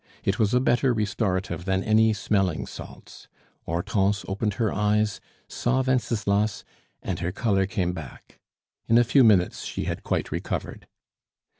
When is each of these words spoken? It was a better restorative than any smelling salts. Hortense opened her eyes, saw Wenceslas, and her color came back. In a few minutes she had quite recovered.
It 0.23 0.39
was 0.39 0.51
a 0.55 0.59
better 0.59 0.95
restorative 0.95 1.65
than 1.65 1.83
any 1.83 2.11
smelling 2.11 2.65
salts. 2.65 3.27
Hortense 3.67 4.25
opened 4.27 4.55
her 4.55 4.73
eyes, 4.73 5.21
saw 5.47 5.83
Wenceslas, 5.83 6.63
and 7.03 7.19
her 7.19 7.31
color 7.31 7.67
came 7.67 7.93
back. 7.93 8.39
In 8.87 8.97
a 8.97 9.03
few 9.03 9.23
minutes 9.23 9.63
she 9.63 9.83
had 9.83 10.01
quite 10.01 10.31
recovered. 10.31 10.87